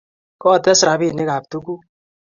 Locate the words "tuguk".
1.51-1.81